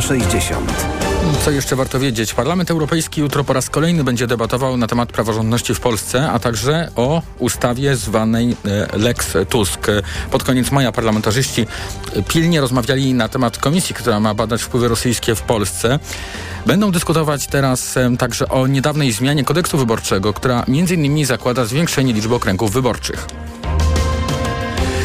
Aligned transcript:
360. 0.00 0.72
Co 1.44 1.50
jeszcze 1.50 1.76
warto 1.76 1.98
wiedzieć? 2.00 2.34
Parlament 2.34 2.70
Europejski 2.70 3.20
jutro 3.20 3.44
po 3.44 3.52
raz 3.52 3.70
kolejny 3.70 4.04
będzie 4.04 4.26
debatował 4.26 4.76
na 4.76 4.86
temat 4.86 5.12
praworządności 5.12 5.74
w 5.74 5.80
Polsce, 5.80 6.30
a 6.30 6.38
także 6.38 6.90
o 6.96 7.22
ustawie 7.38 7.96
zwanej 7.96 8.56
e, 8.92 8.98
Lex 8.98 9.34
Tusk. 9.48 9.86
Pod 10.30 10.44
koniec 10.44 10.70
maja 10.70 10.92
parlamentarzyści 10.92 11.66
pilnie 12.28 12.60
rozmawiali 12.60 13.14
na 13.14 13.28
temat 13.28 13.58
komisji, 13.58 13.94
która 13.94 14.20
ma 14.20 14.34
badać 14.34 14.62
wpływy 14.62 14.88
rosyjskie 14.88 15.34
w 15.34 15.42
Polsce. 15.42 15.98
Będą 16.66 16.90
dyskutować 16.90 17.46
teraz 17.46 17.96
e, 17.96 18.16
także 18.16 18.48
o 18.48 18.66
niedawnej 18.66 19.12
zmianie 19.12 19.44
kodeksu 19.44 19.78
wyborczego, 19.78 20.32
która 20.32 20.64
innymi 20.68 21.24
zakłada 21.24 21.64
zwiększenie 21.64 22.12
liczby 22.12 22.34
okręgów 22.34 22.72
wyborczych. 22.72 23.26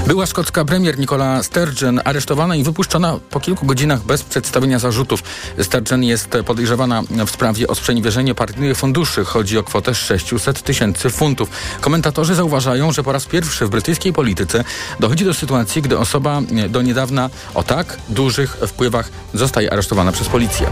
Była 0.07 0.25
szkocka 0.25 0.65
premier 0.65 0.99
Nicola 0.99 1.43
Sturgeon 1.43 2.01
aresztowana 2.05 2.55
i 2.55 2.63
wypuszczona 2.63 3.19
po 3.29 3.39
kilku 3.39 3.65
godzinach 3.65 4.01
bez 4.01 4.23
przedstawienia 4.23 4.79
zarzutów. 4.79 5.23
Sturgeon 5.61 6.03
jest 6.03 6.29
podejrzewana 6.45 7.03
w 7.27 7.29
sprawie 7.29 7.67
o 7.67 7.75
sprzeniewierzenie 7.75 8.35
partyjnych 8.35 8.77
funduszy. 8.77 9.25
Chodzi 9.25 9.57
o 9.57 9.63
kwotę 9.63 9.95
600 9.95 10.61
tysięcy 10.63 11.09
funtów. 11.09 11.49
Komentatorzy 11.81 12.35
zauważają, 12.35 12.91
że 12.91 13.03
po 13.03 13.11
raz 13.11 13.25
pierwszy 13.25 13.65
w 13.65 13.69
brytyjskiej 13.69 14.13
polityce 14.13 14.63
dochodzi 14.99 15.25
do 15.25 15.33
sytuacji, 15.33 15.81
gdy 15.81 15.97
osoba 15.97 16.41
do 16.69 16.81
niedawna 16.81 17.29
o 17.53 17.63
tak 17.63 17.97
dużych 18.09 18.57
wpływach 18.67 19.09
zostaje 19.33 19.73
aresztowana 19.73 20.11
przez 20.11 20.29
policję. 20.29 20.67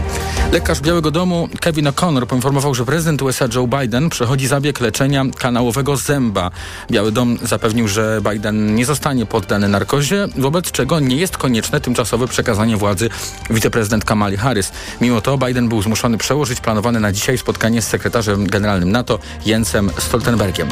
Lekarz 0.52 0.80
Białego 0.80 1.10
Domu 1.10 1.48
Kevin 1.60 1.86
O'Connor 1.86 2.26
poinformował, 2.26 2.74
że 2.74 2.84
prezydent 2.84 3.22
USA 3.22 3.46
Joe 3.54 3.66
Biden 3.66 4.10
przechodzi 4.10 4.46
zabieg 4.46 4.80
leczenia 4.80 5.24
kanałowego 5.38 5.96
zęba. 5.96 6.50
Biały 6.90 7.12
Dom 7.12 7.38
zapewnił, 7.42 7.88
że 7.88 8.20
Biden 8.32 8.74
nie 8.74 8.86
zostanie 8.86 9.19
poddany 9.26 9.68
narkozie, 9.68 10.28
wobec 10.36 10.70
czego 10.70 11.00
nie 11.00 11.16
jest 11.16 11.36
konieczne 11.36 11.80
tymczasowe 11.80 12.28
przekazanie 12.28 12.76
władzy 12.76 13.08
wiceprezydent 13.50 14.04
Kamali 14.04 14.36
Harris. 14.36 14.72
Mimo 15.00 15.20
to 15.20 15.38
Biden 15.38 15.68
był 15.68 15.82
zmuszony 15.82 16.18
przełożyć 16.18 16.60
planowane 16.60 17.00
na 17.00 17.12
dzisiaj 17.12 17.38
spotkanie 17.38 17.82
z 17.82 17.88
sekretarzem 17.88 18.46
generalnym 18.46 18.92
NATO 18.92 19.18
Jensem 19.46 19.90
Stoltenbergiem. 19.98 20.68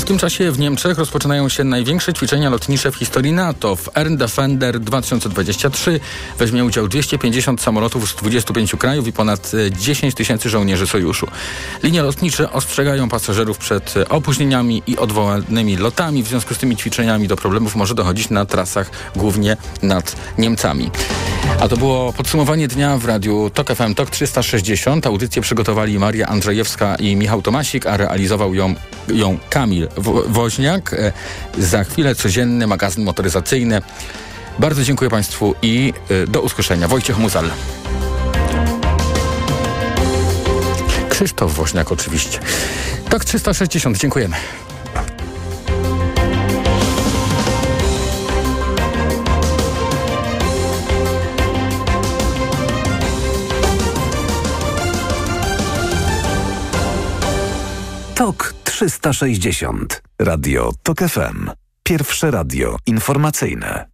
W 0.00 0.04
tym 0.04 0.18
czasie 0.18 0.52
w 0.52 0.58
Niemczech 0.58 0.98
rozpoczynają 0.98 1.48
się 1.48 1.64
największe 1.64 2.12
ćwiczenia 2.12 2.50
lotnicze 2.50 2.92
w 2.92 2.96
historii 2.96 3.32
NATO. 3.32 3.76
W 3.76 3.88
Air 3.94 4.16
Defender 4.16 4.80
2023 4.80 6.00
weźmie 6.38 6.64
udział 6.64 6.88
250 6.88 7.60
samolotów 7.60 8.10
z 8.10 8.14
25 8.14 8.76
krajów 8.76 9.06
i 9.06 9.12
ponad 9.12 9.52
10 9.70 10.14
tysięcy 10.14 10.48
żołnierzy 10.48 10.86
sojuszu. 10.86 11.26
Linie 11.82 12.02
lotnicze 12.02 12.52
ostrzegają 12.52 13.08
pasażerów 13.08 13.58
przed 13.58 13.94
opóźnieniami 14.08 14.82
i 14.86 14.96
odwołanymi 14.96 15.76
lotami. 15.76 16.22
W 16.22 16.28
związku 16.28 16.54
z 16.54 16.58
tymi 16.58 16.76
ćwiczeniami 16.76 17.28
do 17.28 17.36
problemów 17.36 17.76
może 17.76 17.94
dochodzić 17.94 18.30
na 18.30 18.46
trasach 18.46 18.90
głównie 19.16 19.56
nad 19.82 20.16
Niemcami. 20.38 20.90
A 21.60 21.68
to 21.68 21.76
było 21.76 22.12
podsumowanie 22.12 22.68
dnia 22.68 22.98
w 22.98 23.04
radiu 23.04 23.50
TOK 23.54 23.74
FM 23.74 23.94
TOK 23.94 24.10
360. 24.10 25.06
Audycję 25.06 25.42
przygotowali 25.42 25.98
Maria 25.98 26.26
Andrzejewska 26.26 26.96
i 26.96 27.16
Michał 27.16 27.42
Tomasik, 27.42 27.86
a 27.86 27.96
realizował 27.96 28.54
ją, 28.54 28.74
ją 29.08 29.38
Kamil 29.50 29.89
Woźniak. 30.26 30.94
E, 30.94 31.12
za 31.58 31.84
chwilę 31.84 32.14
codzienny 32.14 32.66
magazyn 32.66 33.04
motoryzacyjny. 33.04 33.82
Bardzo 34.58 34.84
dziękuję 34.84 35.10
Państwu 35.10 35.54
i 35.62 35.92
e, 36.10 36.26
do 36.26 36.40
usłyszenia. 36.40 36.88
Wojciech 36.88 37.18
Muzal. 37.18 37.50
Krzysztof 41.08 41.54
Woźniak 41.54 41.92
oczywiście. 41.92 42.38
Tak 43.10 43.24
360. 43.24 43.98
Dziękujemy. 43.98 44.36
TOK 58.14 58.59
360. 58.80 60.02
Radio 60.20 60.70
TOK 60.82 60.98
FM. 60.98 61.50
Pierwsze 61.82 62.30
radio 62.30 62.76
informacyjne. 62.86 63.86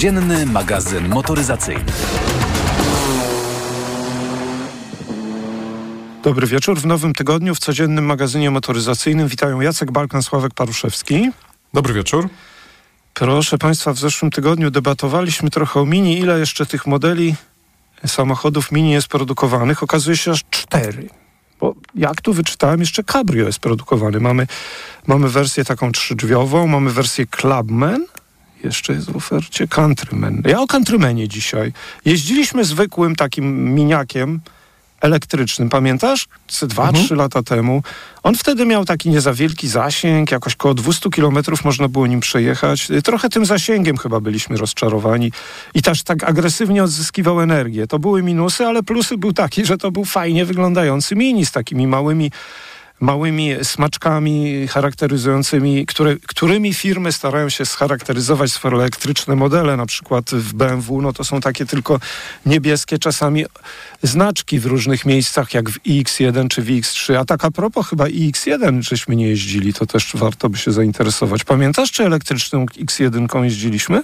Codzienny 0.00 0.46
magazyn 0.46 1.08
motoryzacyjny. 1.08 1.84
Dobry 6.22 6.46
wieczór. 6.46 6.78
W 6.78 6.86
nowym 6.86 7.14
tygodniu 7.14 7.54
w 7.54 7.58
codziennym 7.58 8.04
magazynie 8.04 8.50
motoryzacyjnym 8.50 9.28
witają 9.28 9.60
Jacek 9.60 9.90
Balkan, 9.90 10.22
Sławek 10.22 10.54
Paruszewski. 10.54 11.30
Dobry 11.74 11.94
wieczór. 11.94 12.28
Proszę 13.14 13.58
Państwa, 13.58 13.92
w 13.92 13.98
zeszłym 13.98 14.30
tygodniu 14.30 14.70
debatowaliśmy 14.70 15.50
trochę 15.50 15.80
o 15.80 15.86
Mini. 15.86 16.18
Ile 16.18 16.38
jeszcze 16.38 16.66
tych 16.66 16.86
modeli 16.86 17.34
samochodów 18.06 18.72
Mini 18.72 18.90
jest 18.90 19.08
produkowanych? 19.08 19.82
Okazuje 19.82 20.16
się 20.16 20.30
aż 20.30 20.44
cztery. 20.50 21.08
Bo 21.60 21.74
jak 21.94 22.20
tu 22.20 22.32
wyczytałem, 22.32 22.80
jeszcze 22.80 23.04
Cabrio 23.04 23.46
jest 23.46 23.58
produkowany. 23.58 24.20
Mamy, 24.20 24.46
mamy 25.06 25.28
wersję 25.28 25.64
taką 25.64 25.92
trzydrzwiową, 25.92 26.66
mamy 26.66 26.90
wersję 26.90 27.26
Clubman, 27.26 28.06
jeszcze 28.64 28.92
jest 28.92 29.10
w 29.10 29.16
ofercie 29.16 29.68
Countryman. 29.68 30.42
Ja 30.46 30.60
o 30.60 30.66
Countrymanie 30.66 31.28
dzisiaj. 31.28 31.72
Jeździliśmy 32.04 32.64
zwykłym 32.64 33.16
takim 33.16 33.74
miniakiem 33.74 34.40
elektrycznym, 35.00 35.68
pamiętasz? 35.68 36.28
Dwa, 36.62 36.86
mhm. 36.88 37.04
trzy 37.04 37.16
lata 37.16 37.42
temu. 37.42 37.82
On 38.22 38.34
wtedy 38.34 38.66
miał 38.66 38.84
taki 38.84 39.10
niezawielki 39.10 39.68
zasięg, 39.68 40.30
jakoś 40.30 40.56
koło 40.56 40.74
200 40.74 41.10
kilometrów 41.10 41.64
można 41.64 41.88
było 41.88 42.06
nim 42.06 42.20
przejechać. 42.20 42.88
Trochę 43.04 43.28
tym 43.28 43.46
zasięgiem 43.46 43.96
chyba 43.96 44.20
byliśmy 44.20 44.56
rozczarowani 44.56 45.32
i 45.74 45.82
też 45.82 46.02
tak 46.02 46.24
agresywnie 46.24 46.84
odzyskiwał 46.84 47.40
energię. 47.40 47.86
To 47.86 47.98
były 47.98 48.22
minusy, 48.22 48.66
ale 48.66 48.82
plusy 48.82 49.18
był 49.18 49.32
taki, 49.32 49.64
że 49.66 49.78
to 49.78 49.90
był 49.90 50.04
fajnie 50.04 50.44
wyglądający 50.44 51.16
mini 51.16 51.46
z 51.46 51.52
takimi 51.52 51.86
małymi 51.86 52.30
małymi 53.00 53.50
smaczkami 53.62 54.66
charakteryzującymi, 54.68 55.86
które, 55.86 56.16
którymi 56.26 56.74
firmy 56.74 57.12
starają 57.12 57.48
się 57.48 57.66
scharakteryzować 57.66 58.52
swoje 58.52 58.74
elektryczne 58.74 59.36
modele, 59.36 59.76
na 59.76 59.86
przykład 59.86 60.30
w 60.30 60.52
BMW, 60.52 61.02
no 61.02 61.12
to 61.12 61.24
są 61.24 61.40
takie 61.40 61.66
tylko 61.66 62.00
niebieskie 62.46 62.98
czasami 62.98 63.44
znaczki 64.02 64.60
w 64.60 64.66
różnych 64.66 65.06
miejscach, 65.06 65.54
jak 65.54 65.70
w 65.70 65.82
iX1 65.82 66.48
czy 66.48 66.62
w 66.62 66.66
iX3. 66.66 67.14
A 67.14 67.24
tak 67.24 67.44
a 67.44 67.50
propos 67.50 67.88
chyba 67.88 68.04
iX1 68.04 68.82
żeśmy 68.82 69.16
nie 69.16 69.28
jeździli, 69.28 69.74
to 69.74 69.86
też 69.86 70.10
warto 70.14 70.48
by 70.48 70.58
się 70.58 70.72
zainteresować. 70.72 71.44
Pamiętasz, 71.44 71.92
czy 71.92 72.04
elektryczną 72.04 72.66
X1 72.66 73.44
jeździliśmy? 73.44 74.02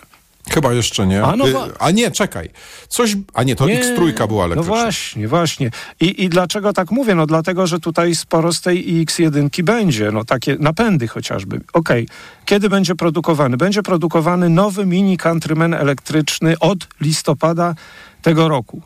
Chyba 0.50 0.72
jeszcze 0.72 1.06
nie. 1.06 1.24
A, 1.24 1.36
no, 1.36 1.48
y, 1.48 1.54
a 1.78 1.90
nie, 1.90 2.10
czekaj. 2.10 2.50
Coś, 2.88 3.16
a 3.34 3.42
nie, 3.42 3.56
to 3.56 3.66
nie, 3.66 3.80
X3 3.80 4.28
była 4.28 4.44
elektryczna. 4.44 4.74
No 4.74 4.82
właśnie, 4.82 5.28
właśnie. 5.28 5.70
I, 6.00 6.24
I 6.24 6.28
dlaczego 6.28 6.72
tak 6.72 6.90
mówię? 6.90 7.14
No 7.14 7.26
dlatego, 7.26 7.66
że 7.66 7.80
tutaj 7.80 8.14
sporo 8.14 8.52
z 8.52 8.60
tej 8.60 9.06
X1 9.06 9.62
będzie. 9.62 10.12
No 10.12 10.24
takie 10.24 10.56
napędy 10.60 11.08
chociażby. 11.08 11.56
Okej. 11.56 12.04
Okay. 12.04 12.16
Kiedy 12.44 12.68
będzie 12.68 12.94
produkowany? 12.94 13.56
Będzie 13.56 13.82
produkowany 13.82 14.48
nowy 14.48 14.86
Mini 14.86 15.16
Countryman 15.16 15.74
elektryczny 15.74 16.58
od 16.58 16.78
listopada 17.00 17.74
tego 18.22 18.48
roku. 18.48 18.82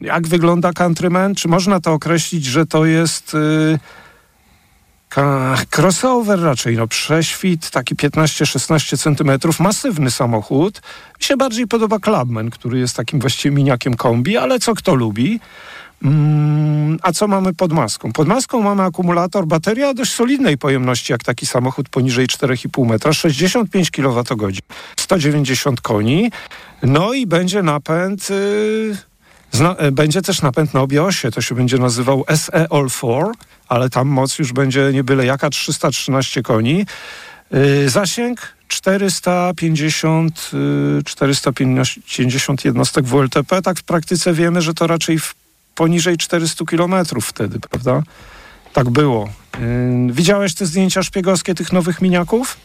Jak 0.00 0.26
wygląda 0.26 0.72
Countryman? 0.72 1.34
Czy 1.34 1.48
można 1.48 1.80
to 1.80 1.92
określić, 1.92 2.44
że 2.44 2.66
to 2.66 2.86
jest... 2.86 3.34
Yy, 3.34 3.78
crossover 5.76 6.40
raczej, 6.40 6.76
no 6.76 6.86
prześwit, 6.86 7.70
taki 7.70 7.94
15-16 7.94 8.98
centymetrów, 8.98 9.60
masywny 9.60 10.10
samochód. 10.10 10.80
Mi 11.18 11.24
się 11.24 11.36
bardziej 11.36 11.66
podoba 11.66 11.98
Clubman, 11.98 12.50
który 12.50 12.78
jest 12.78 12.96
takim 12.96 13.20
właściwie 13.20 13.56
miniakiem 13.56 13.94
kombi, 13.94 14.36
ale 14.36 14.58
co 14.58 14.74
kto 14.74 14.94
lubi. 14.94 15.40
Mm, 16.02 16.98
a 17.02 17.12
co 17.12 17.28
mamy 17.28 17.54
pod 17.54 17.72
maską? 17.72 18.12
Pod 18.12 18.28
maską 18.28 18.62
mamy 18.62 18.82
akumulator, 18.82 19.46
bateria 19.46 19.94
dość 19.94 20.12
solidnej 20.12 20.58
pojemności, 20.58 21.12
jak 21.12 21.24
taki 21.24 21.46
samochód 21.46 21.88
poniżej 21.88 22.26
4,5 22.26 22.86
metra, 22.86 23.12
65 23.12 23.90
kWh, 23.90 24.60
190 24.96 25.80
koni, 25.80 26.30
no 26.82 27.12
i 27.12 27.26
będzie 27.26 27.62
napęd... 27.62 28.30
Yy, 28.30 28.96
Zna, 29.50 29.76
e, 29.76 29.92
będzie 29.92 30.22
też 30.22 30.42
napęd 30.42 30.74
na 30.74 30.80
obie 30.80 31.02
osie, 31.02 31.30
to 31.30 31.40
się 31.40 31.54
będzie 31.54 31.78
nazywał 31.78 32.24
SE 32.36 32.66
All 32.72 32.88
4, 32.90 33.32
ale 33.68 33.90
tam 33.90 34.08
moc 34.08 34.38
już 34.38 34.52
będzie 34.52 34.90
nie 34.92 35.04
byle 35.04 35.26
jaka, 35.26 35.50
313 35.50 36.42
koni. 36.42 36.86
Yy, 37.50 37.88
zasięg 37.88 38.54
450, 38.68 40.50
yy, 40.52 41.02
450 41.04 42.64
jednostek 42.64 43.04
WLTP. 43.04 43.62
Tak 43.62 43.78
w 43.78 43.82
praktyce 43.82 44.32
wiemy, 44.32 44.62
że 44.62 44.74
to 44.74 44.86
raczej 44.86 45.18
poniżej 45.74 46.16
400 46.16 46.64
kilometrów 46.64 47.26
wtedy, 47.26 47.60
prawda? 47.60 48.02
Tak 48.72 48.90
było. 48.90 49.28
Yy, 50.06 50.12
widziałeś 50.12 50.54
te 50.54 50.66
zdjęcia 50.66 51.02
szpiegowskie 51.02 51.54
tych 51.54 51.72
nowych 51.72 52.02
miniaków? 52.02 52.56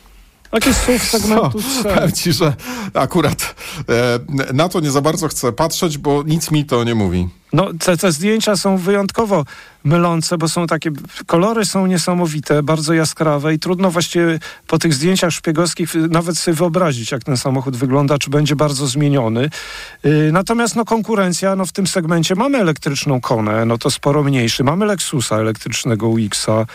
Takie 0.54 0.74
słów 0.74 1.04
segmentu 1.04 1.62
C. 1.62 1.96
Powiem 1.96 2.12
ci, 2.12 2.34
że 2.34 2.54
akurat 2.94 3.56
e, 3.90 4.54
na 4.54 4.70
to 4.70 4.80
nie 4.80 4.92
za 4.92 5.02
bardzo 5.02 5.28
chcę 5.28 5.52
patrzeć, 5.52 5.98
bo 5.98 6.24
nic 6.24 6.52
mi 6.52 6.66
to 6.66 6.84
nie 6.84 6.96
mówi. 6.96 7.30
No, 7.54 7.68
te, 7.80 7.98
te 7.98 8.12
zdjęcia 8.12 8.56
są 8.56 8.78
wyjątkowo 8.78 9.46
mylące, 9.84 10.38
bo 10.38 10.50
są 10.50 10.68
takie, 10.68 10.92
kolory 11.26 11.66
są 11.66 11.88
niesamowite, 11.88 12.64
bardzo 12.64 12.94
jaskrawe 12.94 13.54
i 13.54 13.60
trudno 13.60 13.92
właściwie 13.92 14.40
po 14.68 14.80
tych 14.80 14.94
zdjęciach 14.94 15.32
szpiegowskich 15.32 15.96
nawet 15.96 16.38
sobie 16.38 16.56
wyobrazić, 16.56 17.12
jak 17.12 17.24
ten 17.24 17.38
samochód 17.38 17.78
wygląda, 17.78 18.18
czy 18.18 18.30
będzie 18.30 18.56
bardzo 18.56 18.88
zmieniony. 18.88 19.50
Yy, 20.04 20.32
natomiast 20.32 20.76
no, 20.76 20.86
konkurencja, 20.86 21.56
no 21.56 21.66
w 21.66 21.72
tym 21.72 21.88
segmencie 21.88 22.36
mamy 22.36 22.58
elektryczną 22.58 23.22
Konę, 23.22 23.66
no 23.66 23.78
to 23.78 23.92
sporo 23.92 24.24
mniejszy, 24.24 24.64
mamy 24.64 24.86
Lexusa 24.86 25.38
elektrycznego 25.38 26.08
UX-a, 26.08 26.66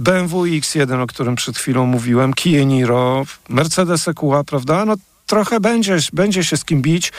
BMW 0.00 0.42
X1, 0.44 1.02
o 1.02 1.06
którym 1.06 1.36
przed 1.36 1.58
chwilą 1.58 1.86
mówiłem, 1.86 2.34
Kia 2.34 2.64
Niro, 2.64 3.24
Mercedes 3.48 4.08
EQA, 4.08 4.44
prawda? 4.44 4.84
No 4.84 4.96
trochę 5.26 5.60
będzie, 5.60 5.96
będzie 6.12 6.44
się 6.44 6.56
z 6.56 6.64
kim 6.64 6.82
bić. 6.82 7.12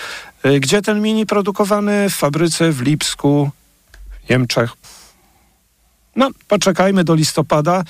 Y, 0.45 0.59
gdzie 0.59 0.81
ten 0.81 1.01
Mini 1.01 1.25
produkowany? 1.25 2.09
W 2.09 2.15
fabryce 2.15 2.71
w 2.71 2.81
Lipsku, 2.81 3.51
w 4.25 4.29
Niemczech. 4.29 4.71
No, 6.15 6.29
poczekajmy 6.47 7.03
do 7.03 7.15
listopada. 7.15 7.83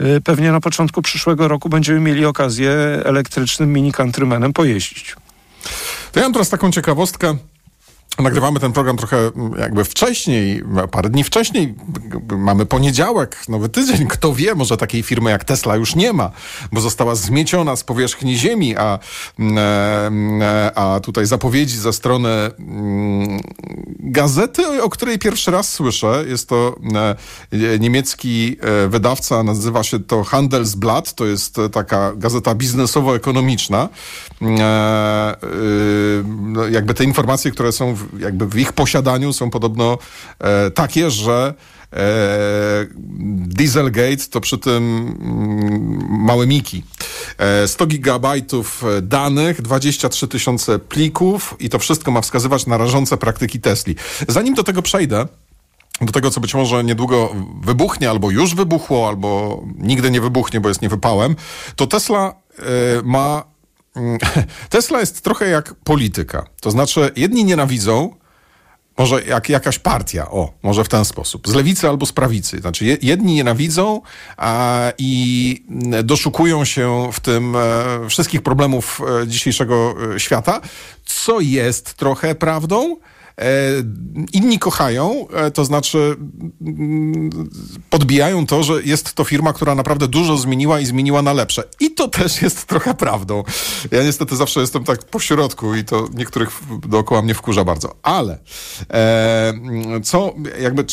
Y, 0.00 0.20
pewnie 0.20 0.52
na 0.52 0.60
początku 0.60 1.02
przyszłego 1.02 1.48
roku 1.48 1.68
będziemy 1.68 2.00
mieli 2.00 2.24
okazję 2.24 2.70
elektrycznym 3.04 3.72
Mini 3.72 3.92
Countrymanem 3.92 4.52
pojeździć. 4.52 5.16
To 6.12 6.20
ja 6.20 6.26
mam 6.26 6.32
teraz 6.32 6.48
taką 6.48 6.72
ciekawostkę. 6.72 7.36
Nagrywamy 8.18 8.60
ten 8.60 8.72
program 8.72 8.96
trochę 8.96 9.16
mm, 9.16 9.52
jakby 9.58 9.84
wcześniej, 9.84 10.62
parę 10.90 11.10
dni 11.10 11.24
wcześniej. 11.24 11.74
Mamy 12.38 12.66
poniedziałek, 12.66 13.48
nowy 13.48 13.68
tydzień. 13.68 14.06
Kto 14.06 14.34
wie, 14.34 14.54
może 14.54 14.76
takiej 14.76 15.02
firmy 15.02 15.30
jak 15.30 15.44
Tesla 15.44 15.76
już 15.76 15.94
nie 15.94 16.12
ma, 16.12 16.30
bo 16.72 16.80
została 16.80 17.14
zmieciona 17.14 17.76
z 17.76 17.84
powierzchni 17.84 18.38
Ziemi, 18.38 18.76
a, 18.76 18.98
mm, 19.38 20.42
e, 20.42 20.78
a 20.78 21.00
tutaj 21.00 21.26
zapowiedzi 21.26 21.78
ze 21.78 21.92
strony 21.92 22.28
mm, 22.28 23.40
gazety, 24.00 24.82
o 24.82 24.90
której 24.90 25.18
pierwszy 25.18 25.50
raz 25.50 25.72
słyszę. 25.72 26.24
Jest 26.28 26.48
to 26.48 26.76
e, 27.52 27.78
niemiecki 27.78 28.56
e, 28.60 28.88
wydawca, 28.88 29.42
nazywa 29.42 29.82
się 29.82 29.98
to 29.98 30.24
Handelsblatt. 30.24 31.14
To 31.14 31.26
jest 31.26 31.56
taka 31.72 32.12
gazeta 32.16 32.54
biznesowo-ekonomiczna. 32.54 33.88
No, 36.36 36.66
jakby 36.66 36.94
te 36.94 37.04
informacje, 37.04 37.50
które 37.50 37.72
są 37.72 37.94
w 37.94 38.05
jakby 38.18 38.46
w 38.46 38.58
ich 38.58 38.72
posiadaniu 38.72 39.32
są 39.32 39.50
podobno 39.50 39.98
e, 40.38 40.70
takie, 40.70 41.10
że 41.10 41.54
e, 41.92 41.96
Dieselgate 43.38 44.24
to 44.30 44.40
przy 44.40 44.58
tym 44.58 44.82
mm, 45.20 46.24
małe 46.24 46.46
miki. 46.46 46.84
E, 47.38 47.68
100 47.68 47.86
gigabajtów 47.86 48.84
danych, 49.02 49.62
23 49.62 50.28
tysiące 50.28 50.78
plików 50.78 51.54
i 51.58 51.68
to 51.68 51.78
wszystko 51.78 52.10
ma 52.10 52.20
wskazywać 52.20 52.66
na 52.66 52.78
rażące 52.78 53.16
praktyki 53.16 53.60
Tesli. 53.60 53.96
Zanim 54.28 54.54
do 54.54 54.64
tego 54.64 54.82
przejdę, 54.82 55.26
do 56.00 56.12
tego, 56.12 56.30
co 56.30 56.40
być 56.40 56.54
może 56.54 56.84
niedługo 56.84 57.34
wybuchnie, 57.62 58.10
albo 58.10 58.30
już 58.30 58.54
wybuchło, 58.54 59.08
albo 59.08 59.62
nigdy 59.78 60.10
nie 60.10 60.20
wybuchnie, 60.20 60.60
bo 60.60 60.68
jest 60.68 60.82
niewypałem, 60.82 61.36
to 61.76 61.86
Tesla 61.86 62.34
ma 63.04 63.55
Tesla 64.70 65.00
jest 65.00 65.20
trochę 65.20 65.48
jak 65.48 65.74
polityka. 65.74 66.46
To 66.60 66.70
znaczy, 66.70 67.10
jedni 67.16 67.44
nienawidzą, 67.44 68.16
może 68.98 69.24
jak 69.24 69.48
jakaś 69.48 69.78
partia, 69.78 70.30
o, 70.30 70.52
może 70.62 70.84
w 70.84 70.88
ten 70.88 71.04
sposób, 71.04 71.48
z 71.48 71.54
lewicy 71.54 71.88
albo 71.88 72.06
z 72.06 72.12
prawicy. 72.12 72.58
Znaczy, 72.58 72.98
jedni 73.02 73.34
nienawidzą 73.34 74.00
a, 74.36 74.92
i 74.98 75.64
doszukują 76.04 76.64
się 76.64 77.08
w 77.12 77.20
tym 77.20 77.56
e, 77.56 78.08
wszystkich 78.08 78.42
problemów 78.42 79.00
e, 79.22 79.26
dzisiejszego 79.26 79.94
e, 80.14 80.20
świata, 80.20 80.60
co 81.04 81.40
jest 81.40 81.94
trochę 81.94 82.34
prawdą, 82.34 82.96
inni 84.32 84.58
kochają, 84.58 85.28
e, 85.28 85.50
to 85.50 85.64
znaczy 85.64 86.16
mm, 86.60 87.30
podbijają 87.90 88.46
to, 88.46 88.62
że 88.62 88.82
jest 88.82 89.12
to 89.12 89.24
firma, 89.24 89.52
która 89.52 89.74
naprawdę 89.74 90.08
dużo 90.08 90.36
zmieniła 90.36 90.80
i 90.80 90.86
zmieniła 90.86 91.22
na 91.22 91.32
lepsze. 91.32 91.62
I 91.80 91.90
to 91.90 92.08
też 92.08 92.42
jest 92.42 92.66
trochę 92.66 92.94
prawdą. 92.94 93.44
Ja 93.90 94.02
niestety 94.02 94.36
zawsze 94.36 94.60
jestem 94.60 94.84
tak 94.84 95.04
po 95.04 95.20
środku 95.20 95.74
i 95.74 95.84
to 95.84 96.08
niektórych 96.14 96.50
dookoła 96.88 97.22
mnie 97.22 97.34
wkurza 97.34 97.64
bardzo. 97.64 97.96
Ale 98.02 98.38
e, 98.90 99.54
co, 100.04 100.34
jakby, 100.60 100.84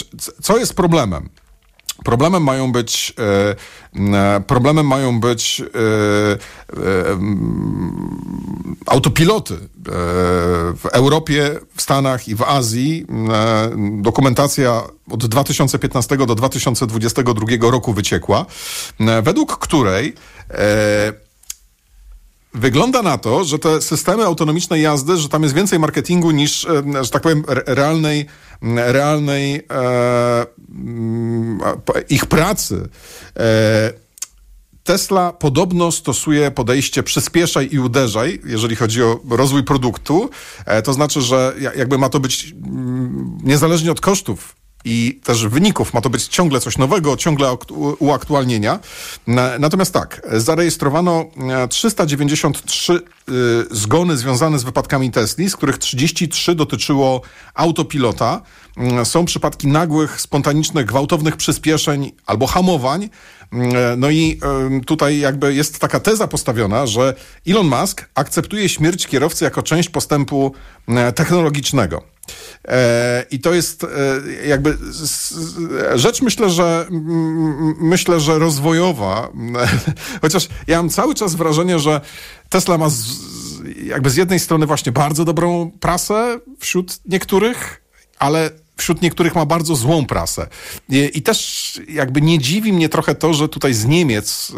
co 0.41 0.57
jest 0.57 0.73
problemem? 0.73 1.29
Problemem 2.03 2.43
mają 2.43 2.71
być, 2.71 3.13
e, 4.13 4.41
problemem 4.41 4.87
mają 4.87 5.19
być 5.19 5.61
e, 5.61 5.63
e, 5.63 6.37
autopiloty 8.85 9.57
w 10.75 10.85
Europie, 10.91 11.59
w 11.75 11.81
Stanach 11.81 12.27
i 12.27 12.35
w 12.35 12.41
Azji. 12.41 13.05
Dokumentacja 14.01 14.83
od 15.11 15.25
2015 15.27 16.17
do 16.17 16.35
2022 16.35 17.71
roku 17.71 17.93
wyciekła, 17.93 18.45
według 19.23 19.57
której 19.57 20.13
Wygląda 22.55 23.01
na 23.01 23.17
to, 23.17 23.43
że 23.43 23.59
te 23.59 23.81
systemy 23.81 24.25
autonomicznej 24.25 24.81
jazdy, 24.81 25.17
że 25.17 25.29
tam 25.29 25.43
jest 25.43 25.55
więcej 25.55 25.79
marketingu 25.79 26.31
niż, 26.31 26.67
że 27.01 27.09
tak 27.09 27.21
powiem, 27.21 27.43
realnej, 27.47 28.25
realnej 28.63 29.56
e, 29.56 30.45
ich 32.10 32.25
pracy. 32.25 32.89
E, 33.39 33.94
Tesla 34.83 35.33
podobno 35.33 35.92
stosuje 35.92 36.51
podejście 36.51 37.04
przyspieszaj 37.04 37.69
i 37.71 37.80
uderzaj, 37.80 38.42
jeżeli 38.45 38.75
chodzi 38.75 39.04
o 39.04 39.19
rozwój 39.30 39.63
produktu. 39.63 40.30
E, 40.65 40.81
to 40.81 40.94
znaczy, 40.94 41.21
że 41.21 41.54
jakby 41.75 41.98
ma 41.98 42.10
to 42.10 42.19
być 42.19 42.56
niezależnie 43.44 43.92
od 43.92 44.01
kosztów 44.01 44.62
i 44.85 45.19
też 45.24 45.47
wyników. 45.47 45.94
Ma 45.94 46.01
to 46.01 46.09
być 46.09 46.27
ciągle 46.27 46.59
coś 46.59 46.77
nowego, 46.77 47.18
ciągle 47.18 47.57
uaktualnienia. 48.00 48.80
Natomiast 49.59 49.94
tak, 49.94 50.21
zarejestrowano 50.33 51.25
393 51.69 52.94
e, 52.94 52.97
y, 53.31 53.65
zgony 53.71 54.18
związane 54.18 54.59
z 54.59 54.63
wypadkami 54.63 55.12
Tesli, 55.12 55.50
z 55.50 55.56
których 55.56 55.77
33 55.77 56.56
dotyczyło 56.56 57.21
autopilota. 57.53 58.41
Mm, 58.77 59.05
są 59.05 59.25
przypadki 59.25 59.67
nagłych, 59.67 60.21
spontanicznych, 60.21 60.85
gwałtownych 60.85 61.37
przyspieszeń 61.37 62.11
albo 62.25 62.47
hamowań. 62.47 63.09
Mm, 63.51 63.75
e, 63.75 63.95
no 63.98 64.09
i 64.09 64.39
tutaj 64.86 65.19
jakby 65.19 65.53
jest 65.53 65.79
taka 65.79 66.00
teza 66.00 66.27
postawiona, 66.27 66.86
że 66.86 67.13
Elon 67.48 67.67
Musk 67.67 68.09
akceptuje 68.15 68.69
śmierć 68.69 69.07
kierowcy 69.07 69.45
jako 69.45 69.63
część 69.63 69.89
postępu 69.89 70.53
e, 70.88 71.12
technologicznego. 71.13 72.03
E, 72.67 73.25
I 73.31 73.39
to 73.39 73.53
jest 73.53 73.86
jakby 74.48 74.77
rzecz, 75.95 76.21
myślę, 76.21 76.50
że 76.50 76.88
myślę, 77.79 78.19
że 78.19 78.39
rozwojowa. 78.39 79.29
Chociaż 80.21 80.48
ja 80.67 80.77
mam 80.77 80.89
cały 80.89 81.15
czas 81.15 81.36
wrażenie, 81.36 81.79
że 81.79 82.01
Tesla 82.50 82.77
ma 82.77 82.89
z, 82.89 83.05
jakby 83.86 84.09
z 84.09 84.15
jednej 84.15 84.39
strony 84.39 84.65
właśnie 84.65 84.91
bardzo 84.91 85.25
dobrą 85.25 85.71
prasę 85.79 86.39
wśród 86.59 87.00
niektórych, 87.05 87.81
ale 88.19 88.62
wśród 88.77 89.01
niektórych 89.01 89.36
ma 89.36 89.46
bardzo 89.46 89.75
złą 89.75 90.06
prasę. 90.06 90.48
I, 90.89 91.22
też 91.22 91.82
jakby 91.89 92.22
nie 92.22 92.39
dziwi 92.39 92.74
mnie 92.74 92.89
trochę 92.89 93.15
to, 93.15 93.34
że 93.34 93.50
tutaj 93.50 93.74
z 93.74 93.86
Niemiec 93.86 94.51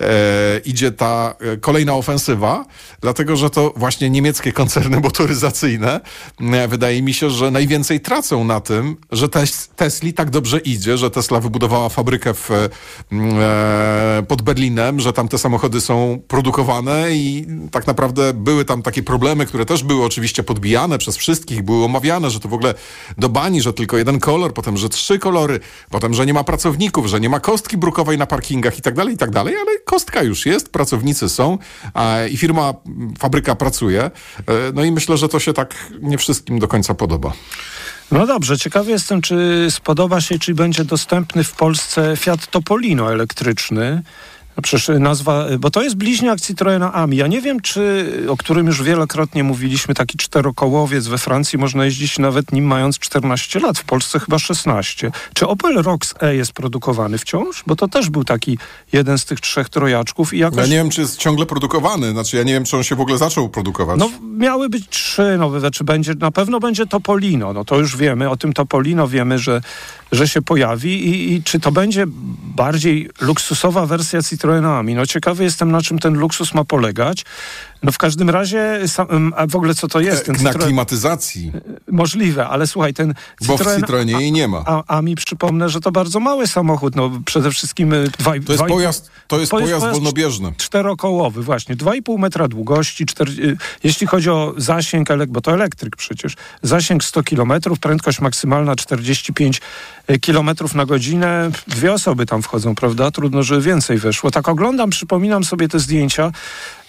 e, 0.00 0.06
e, 0.06 0.58
idzie 0.58 0.92
ta 0.92 1.34
e, 1.40 1.56
kolejna 1.56 1.94
ofensywa, 1.94 2.64
dlatego 3.00 3.36
że 3.36 3.50
to 3.50 3.72
właśnie 3.76 4.10
niemieckie 4.10 4.52
koncerny 4.52 5.00
motoryzacyjne 5.06 6.00
e, 6.40 6.68
wydaje 6.68 7.02
mi 7.02 7.14
się, 7.14 7.30
że 7.30 7.50
najwięcej 7.50 8.00
tracą 8.00 8.44
na 8.44 8.60
tym, 8.60 8.96
że 9.12 9.28
tes, 9.28 9.68
Tesli 9.76 10.14
tak 10.14 10.30
dobrze 10.30 10.58
idzie, 10.58 10.98
że 10.98 11.10
Tesla 11.10 11.40
wybudowała 11.40 11.88
fabrykę 11.88 12.34
w, 12.34 12.50
e, 12.50 12.68
pod 14.28 14.42
Berlinem, 14.42 15.00
że 15.00 15.12
tam 15.12 15.28
te 15.28 15.38
samochody 15.38 15.80
są 15.80 16.22
produkowane 16.28 17.12
i 17.12 17.46
tak 17.70 17.86
naprawdę 17.86 18.32
były 18.32 18.64
tam 18.64 18.82
takie 18.82 19.02
problemy, 19.02 19.46
które 19.46 19.66
też 19.66 19.84
były 19.84 20.04
oczywiście 20.04 20.42
podbijane 20.42 20.98
przez 20.98 21.16
wszystkich, 21.16 21.62
były 21.62 21.84
omawiane, 21.84 22.30
że 22.30 22.40
to 22.40 22.48
w 22.48 22.54
ogóle 22.54 22.74
do 23.18 23.28
bani, 23.44 23.62
że 23.62 23.72
tylko 23.72 23.96
jeden 23.98 24.20
kolor, 24.20 24.54
potem, 24.54 24.76
że 24.76 24.88
trzy 24.88 25.18
kolory, 25.18 25.60
potem, 25.90 26.14
że 26.14 26.26
nie 26.26 26.34
ma 26.34 26.44
pracowników, 26.44 27.06
że 27.06 27.20
nie 27.20 27.28
ma 27.28 27.40
kostki 27.40 27.76
brukowej 27.76 28.18
na 28.18 28.26
parkingach 28.26 28.78
i 28.78 28.82
tak 28.82 28.94
dalej, 28.94 29.14
i 29.14 29.18
tak 29.18 29.30
dalej, 29.30 29.54
ale 29.56 29.78
kostka 29.84 30.22
już 30.22 30.46
jest, 30.46 30.72
pracownicy 30.72 31.28
są 31.28 31.58
a, 31.94 32.24
i 32.30 32.36
firma, 32.36 32.74
fabryka 33.18 33.54
pracuje. 33.54 34.02
E, 34.02 34.10
no 34.74 34.84
i 34.84 34.90
myślę, 34.92 35.16
że 35.16 35.28
to 35.28 35.40
się 35.40 35.52
tak 35.52 35.74
nie 36.00 36.18
wszystkim 36.18 36.58
do 36.58 36.68
końca 36.68 36.94
podoba. 36.94 37.32
No 38.12 38.26
dobrze, 38.26 38.58
ciekawy 38.58 38.90
jestem, 38.90 39.22
czy 39.22 39.66
spodoba 39.70 40.20
się, 40.20 40.38
czy 40.38 40.54
będzie 40.54 40.84
dostępny 40.84 41.44
w 41.44 41.52
Polsce 41.52 42.16
Fiat 42.16 42.46
Topolino 42.46 43.12
elektryczny. 43.12 44.02
Przecież 44.62 44.90
nazwa, 45.00 45.46
bo 45.58 45.70
to 45.70 45.82
jest 45.82 45.96
bliźniak 45.96 46.40
Citroena 46.40 46.92
Ami. 46.92 47.16
Ja 47.16 47.26
nie 47.26 47.40
wiem, 47.40 47.60
czy, 47.60 48.12
o 48.28 48.36
którym 48.36 48.66
już 48.66 48.82
wielokrotnie 48.82 49.44
mówiliśmy, 49.44 49.94
taki 49.94 50.18
czterokołowiec 50.18 51.06
we 51.06 51.18
Francji 51.18 51.58
można 51.58 51.84
jeździć 51.84 52.18
nawet 52.18 52.52
nim 52.52 52.64
mając 52.64 52.98
14 52.98 53.60
lat, 53.60 53.78
w 53.78 53.84
Polsce 53.84 54.20
chyba 54.20 54.38
16. 54.38 55.10
Czy 55.34 55.46
Opel 55.46 55.82
Rox 55.82 56.14
E 56.20 56.36
jest 56.36 56.52
produkowany 56.52 57.18
wciąż? 57.18 57.64
Bo 57.66 57.76
to 57.76 57.88
też 57.88 58.10
był 58.10 58.24
taki 58.24 58.58
jeden 58.92 59.18
z 59.18 59.24
tych 59.24 59.40
trzech 59.40 59.68
trojaczków 59.68 60.34
i 60.34 60.38
jakoś... 60.38 60.58
Ja 60.58 60.66
nie 60.66 60.76
wiem, 60.76 60.90
czy 60.90 61.00
jest 61.00 61.18
ciągle 61.18 61.46
produkowany, 61.46 62.10
znaczy 62.10 62.36
ja 62.36 62.42
nie 62.42 62.52
wiem, 62.52 62.64
czy 62.64 62.76
on 62.76 62.82
się 62.82 62.96
w 62.96 63.00
ogóle 63.00 63.18
zaczął 63.18 63.48
produkować. 63.48 63.98
No 63.98 64.10
miały 64.22 64.68
być 64.68 64.88
trzy 64.88 65.36
nowe, 65.38 65.60
znaczy 65.60 65.84
będzie, 65.84 66.14
na 66.14 66.30
pewno 66.30 66.60
będzie 66.60 66.86
Topolino, 66.86 67.52
no 67.52 67.64
to 67.64 67.78
już 67.78 67.96
wiemy, 67.96 68.30
o 68.30 68.36
tym 68.36 68.52
Topolino 68.52 69.08
wiemy, 69.08 69.38
że, 69.38 69.60
że 70.12 70.28
się 70.28 70.42
pojawi 70.42 71.08
i, 71.08 71.32
i 71.32 71.42
czy 71.42 71.60
to 71.60 71.72
będzie 71.72 72.04
bardziej 72.56 73.10
luksusowa 73.20 73.86
wersja 73.86 74.22
Citroena 74.22 74.43
Ami. 74.52 74.94
No 74.94 75.06
ciekawy 75.06 75.44
jestem, 75.44 75.70
na 75.70 75.82
czym 75.82 75.98
ten 75.98 76.14
luksus 76.14 76.54
ma 76.54 76.64
polegać. 76.64 77.24
No 77.82 77.92
w 77.92 77.98
każdym 77.98 78.30
razie, 78.30 78.80
sam, 78.86 79.32
a 79.36 79.46
w 79.46 79.56
ogóle 79.56 79.74
co 79.74 79.88
to 79.88 80.00
jest? 80.00 80.26
Ten 80.26 80.34
E, 80.36 80.42
Na 80.42 80.50
Citroen- 80.52 80.64
klimatyzacji, 80.64 81.52
Możliwe, 81.90 82.48
ale 82.48 82.66
słuchaj, 82.66 82.94
ten 82.94 83.14
bo 83.46 83.54
w 83.54 83.58
Citroen 83.58 83.80
Citroenie 83.80 84.12
jej 84.12 84.32
nie 84.32 84.48
ma. 84.48 84.62
a, 84.66 84.82
a 84.96 85.02
mi 85.02 85.14
przypomnę, 85.14 85.68
że 85.68 85.80
to 85.80 85.92
bardzo 85.92 86.20
mały 86.20 86.46
samochód, 86.46 86.96
no 86.96 87.10
przede 87.24 87.50
wszystkim 87.50 87.92
y, 87.92 88.08
dwa, 88.18 88.30
To 88.30 88.36
jest 88.36 88.46
dwa 88.48 88.66
pojazd, 88.66 89.10
to 89.28 89.38
jest 89.40 89.50
pojazd 89.50 89.72
pojazd 89.72 89.86
wolnobieżny. 89.96 90.52
czterokołowy, 90.56 91.42
właśnie. 91.42 91.76
2,5 91.76 92.18
metra 92.18 92.48
długości, 92.48 93.04
y, 93.38 93.56
jeśli 93.84 94.06
chodzi 94.06 94.30
o 94.30 94.54
zasięg, 94.56 95.08
bo 95.28 95.40
to 95.40 95.52
elektryk 95.52 95.96
przecież, 95.96 96.34
zasięg 96.62 97.04
100 97.04 97.22
km, 97.22 97.52
prędkość 97.80 98.20
maksymalna 98.20 98.76
45 98.76 99.60
km 100.26 100.50
na 100.74 100.86
godzinę. 100.86 101.50
Dwie 101.68 101.92
osoby 101.92 102.26
tam 102.26 102.42
wchodzą, 102.42 102.74
prawda? 102.74 103.10
Trudno, 103.10 103.42
żeby 103.42 103.60
więcej 103.62 103.98
weszło. 103.98 104.30
Tak 104.34 104.48
oglądam, 104.48 104.90
przypominam 104.90 105.44
sobie 105.44 105.68
te 105.68 105.78
zdjęcia. 105.78 106.32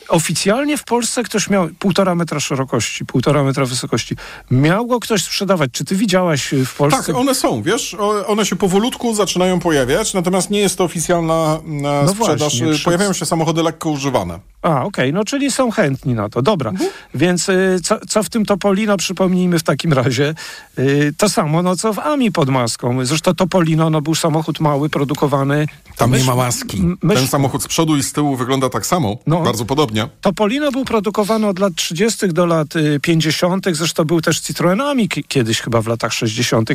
Oficjalnie 0.09 0.77
w 0.77 0.83
Polsce 0.83 1.23
ktoś 1.23 1.49
miał 1.49 1.67
półtora 1.79 2.15
metra 2.15 2.39
szerokości, 2.39 3.05
półtora 3.05 3.43
metra 3.43 3.65
wysokości. 3.65 4.15
Miał 4.51 4.87
go 4.87 4.99
ktoś 4.99 5.23
sprzedawać. 5.23 5.69
Czy 5.73 5.85
ty 5.85 5.95
widziałaś 5.95 6.53
y, 6.53 6.65
w 6.65 6.73
Polsce? 6.75 7.03
Tak, 7.03 7.15
one 7.15 7.35
są, 7.35 7.61
wiesz, 7.61 7.95
one 8.27 8.45
się 8.45 8.55
powolutku 8.55 9.15
zaczynają 9.15 9.59
pojawiać, 9.59 10.13
natomiast 10.13 10.49
nie 10.49 10.59
jest 10.59 10.77
to 10.77 10.83
oficjalna 10.83 11.59
na 11.65 12.01
No 12.03 12.07
sprzedaż. 12.11 12.39
właśnie, 12.39 12.67
przed- 12.67 12.83
Pojawiają 12.85 13.13
się 13.13 13.25
samochody 13.25 13.63
lekko 13.63 13.89
używane. 13.89 14.39
A, 14.61 14.83
okej, 14.83 15.13
no 15.13 15.23
czyli 15.25 15.51
są 15.51 15.71
chętni 15.71 16.13
na 16.13 16.29
to. 16.29 16.41
Dobra, 16.41 16.69
Mhm. 16.69 16.89
więc 17.15 17.49
y, 17.49 17.79
co, 17.83 17.97
co 18.09 18.23
w 18.23 18.29
tym 18.29 18.45
Topolino, 18.45 18.97
przypomnijmy 18.97 19.59
w 19.59 19.63
takim 19.63 19.93
razie, 19.93 20.33
y, 20.79 21.13
to 21.17 21.29
samo, 21.29 21.61
no 21.61 21.75
co 21.75 21.93
w 21.93 21.99
Ami 21.99 22.31
pod 22.31 22.49
maską. 22.49 23.05
Zresztą 23.05 23.33
Topolino, 23.35 23.89
no 23.89 24.01
był 24.01 24.15
samochód 24.15 24.59
mały, 24.59 24.89
produkowany. 24.89 25.67
Tam 25.97 26.11
Myś- 26.11 26.17
nie 26.19 26.23
ma 26.25 26.33
łaski. 26.33 26.77
m- 26.77 26.97
myśl- 27.03 27.15
Ten 27.17 27.27
samochód 27.27 27.63
z 27.63 27.67
przodu 27.67 27.97
i 27.97 28.03
z 28.03 28.13
tyłu 28.13 28.35
wygląda 28.35 28.69
tak 28.69 28.85
samo, 28.85 29.17
No. 29.27 29.41
bardzo 29.41 29.65
podobnie. 29.65 29.94
Topolino 30.21 30.71
był 30.71 30.85
produkowany 30.85 31.47
od 31.47 31.59
lat 31.59 31.75
30. 31.75 32.27
do 32.27 32.45
lat 32.45 32.75
y, 32.75 32.99
50., 32.99 33.65
zresztą 33.71 34.03
był 34.03 34.21
też 34.21 34.39
Citroenami 34.39 35.09
ki- 35.09 35.23
kiedyś 35.23 35.61
chyba 35.61 35.81
w 35.81 35.87
latach 35.87 36.13
60., 36.13 36.69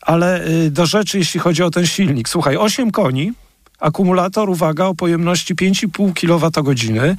ale 0.00 0.46
y, 0.48 0.70
do 0.70 0.86
rzeczy, 0.86 1.18
jeśli 1.18 1.40
chodzi 1.40 1.62
o 1.62 1.70
ten 1.70 1.86
silnik. 1.86 2.28
Słuchaj, 2.28 2.56
8 2.56 2.90
koni, 2.90 3.32
akumulator, 3.80 4.50
uwaga, 4.50 4.84
o 4.84 4.94
pojemności 4.94 5.54
5,5 5.54 6.12
kWh. 6.14 7.16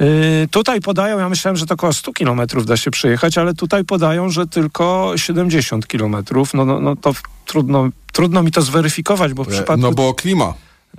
Yy, 0.00 0.48
tutaj 0.50 0.80
podają, 0.80 1.18
ja 1.18 1.28
myślałem, 1.28 1.56
że 1.56 1.66
to 1.66 1.74
około 1.74 1.92
100 1.92 2.12
km 2.12 2.40
da 2.66 2.76
się 2.76 2.90
przejechać, 2.90 3.38
ale 3.38 3.54
tutaj 3.54 3.84
podają, 3.84 4.30
że 4.30 4.46
tylko 4.46 5.12
70 5.16 5.86
km. 5.86 6.16
No, 6.54 6.64
no, 6.64 6.80
no 6.80 6.96
to 6.96 7.12
trudno, 7.46 7.88
trudno 8.12 8.42
mi 8.42 8.50
to 8.52 8.62
zweryfikować, 8.62 9.34
bo 9.34 9.44
w 9.44 9.48
przypadku... 9.48 9.76
No 9.76 9.92
bo 9.92 10.14
klima. 10.14 10.54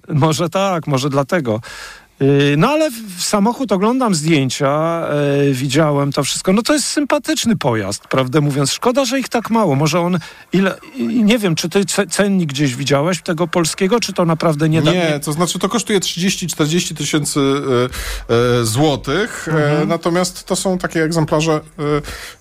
Może 0.10 0.50
tak, 0.50 0.88
może 0.88 1.10
dlatego. 1.10 1.62
Yy, 2.19 2.55
No 2.57 2.69
ale 2.69 2.91
w- 2.91 3.24
samochód 3.24 3.72
oglądam 3.72 4.15
zdjęcia, 4.15 5.01
yy, 5.45 5.53
widziałem 5.53 6.12
to 6.12 6.24
wszystko. 6.24 6.53
No 6.53 6.62
to 6.62 6.74
jest 6.74 6.86
sympatyczny 6.86 7.55
pojazd, 7.57 8.07
prawdę 8.07 8.41
mówiąc. 8.41 8.72
Szkoda, 8.74 9.05
że 9.05 9.19
ich 9.19 9.29
tak 9.29 9.50
mało. 9.50 9.75
Może 9.75 10.00
on 10.00 10.19
ile. 10.53 10.75
Nie 11.00 11.38
wiem, 11.39 11.55
czy 11.55 11.69
ty 11.69 11.86
ce- 11.86 12.07
cennik 12.07 12.50
gdzieś 12.50 12.75
widziałeś 12.75 13.22
tego 13.22 13.48
polskiego, 13.48 14.00
czy 14.00 14.13
to 14.13 14.25
naprawdę 14.25 14.69
nie 14.69 14.81
da. 14.81 14.91
Nie, 14.91 15.19
to 15.24 15.34
znaczy 15.34 15.60
to 15.60 15.69
kosztuje 15.69 16.00
30-40 16.00 16.95
tysięcy 16.95 17.39
e, 18.60 18.65
złotych, 18.65 19.48
Mhm. 19.51 19.88
natomiast 19.89 20.43
to 20.45 20.55
są 20.55 20.77
takie 20.77 21.03
egzemplarze, 21.03 21.62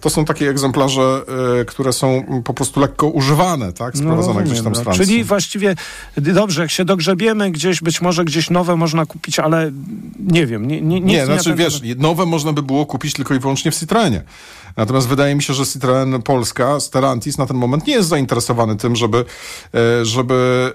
to 0.01 0.11
są 0.11 0.25
takie 0.25 0.51
egzemplarze, 0.51 1.21
które 1.67 1.93
są 1.93 2.25
po 2.45 2.55
prostu 2.55 2.81
lekko 2.81 3.07
używane, 3.07 3.73
tak, 3.73 3.97
sprowadzone 3.97 4.41
gdzieś 4.43 4.51
rozumiem, 4.59 4.65
tam 4.65 4.75
z 4.75 4.79
no. 4.79 4.85
Francji. 4.85 5.07
Czyli 5.07 5.25
właściwie 5.25 5.75
dobrze, 6.17 6.63
jak 6.63 6.71
się 6.71 6.85
dogrzebiemy 6.85 7.51
gdzieś, 7.51 7.81
być 7.81 8.01
może 8.01 8.25
gdzieś 8.25 8.51
nowe 8.51 8.77
można 8.77 9.07
kupić, 9.07 9.39
ale 9.39 9.64
nie 10.19 10.47
wiem. 10.47 10.69
Nie, 10.69 10.81
nie, 10.81 11.01
Nie, 11.01 11.27
znaczy 11.27 11.51
na 11.51 11.57
ten 11.57 11.65
wiesz, 11.65 11.81
nowe 11.97 12.27
można 12.27 12.53
by 12.53 12.63
było 12.63 12.87
kupić 12.87 13.13
tylko 13.13 13.35
i 13.35 13.39
wyłącznie 13.39 13.71
w 13.71 13.77
Citroenie. 13.77 14.23
Natomiast 14.77 15.09
wydaje 15.09 15.35
mi 15.35 15.43
się, 15.43 15.55
że 15.55 15.67
Citroen 15.67 16.23
Polska, 16.23 16.81
Stellantis 16.81 17.39
na 17.39 17.47
ten 17.47 17.57
moment 17.57 17.87
nie 17.87 17.95
jest 17.95 18.09
zainteresowany 18.09 18.77
tym, 18.77 18.97
żeby, 18.97 19.25
e, 19.75 20.05
żeby, 20.05 20.73